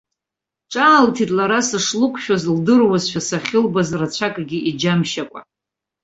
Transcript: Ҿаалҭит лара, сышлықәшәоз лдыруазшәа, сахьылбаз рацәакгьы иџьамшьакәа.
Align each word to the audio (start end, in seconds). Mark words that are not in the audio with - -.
Ҿаалҭит 0.71 1.29
лара, 1.37 1.59
сышлықәшәоз 1.67 2.43
лдыруазшәа, 2.55 3.21
сахьылбаз 3.27 3.89
рацәакгьы 3.99 4.59
иџьамшьакәа. 4.69 5.41